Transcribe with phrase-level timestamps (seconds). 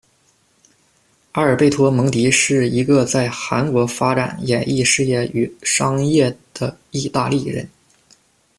[1.33, 7.69] 阿尔贝托·蒙迪是一个在韩国发展演艺事业与商业的义大利人。